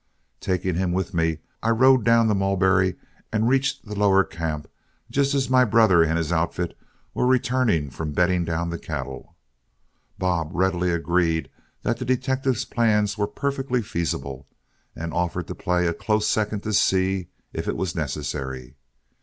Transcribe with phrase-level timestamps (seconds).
[0.39, 2.95] Taking him with me, I rode down the Mulberry
[3.31, 4.67] and reached the lower camp
[5.11, 6.75] just as my brother and his outfit
[7.13, 9.35] were returning from bedding down the cattle.
[10.17, 11.51] Bob readily agreed
[11.83, 14.47] that the detective's plans were perfectly feasible,
[14.95, 18.77] and offered to play a close second to Seay if it was necessary.